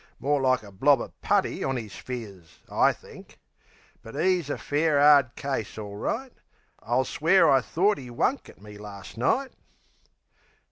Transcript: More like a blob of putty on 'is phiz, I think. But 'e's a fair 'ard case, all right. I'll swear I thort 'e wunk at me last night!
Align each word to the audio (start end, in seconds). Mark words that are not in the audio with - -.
More 0.19 0.41
like 0.41 0.63
a 0.63 0.71
blob 0.71 0.99
of 0.99 1.21
putty 1.21 1.63
on 1.63 1.77
'is 1.77 1.93
phiz, 1.93 2.57
I 2.71 2.91
think. 2.91 3.37
But 4.01 4.19
'e's 4.19 4.49
a 4.49 4.57
fair 4.57 4.99
'ard 4.99 5.35
case, 5.35 5.77
all 5.77 5.95
right. 5.97 6.33
I'll 6.79 7.05
swear 7.05 7.51
I 7.51 7.61
thort 7.61 7.99
'e 7.99 8.09
wunk 8.09 8.49
at 8.49 8.59
me 8.59 8.79
last 8.79 9.15
night! 9.15 9.51